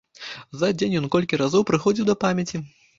За 0.61 0.69
дзень 0.79 0.97
ён 1.01 1.05
колькі 1.17 1.41
разоў 1.45 1.69
прыходзіў 1.71 2.11
да 2.13 2.21
памяці. 2.29 2.69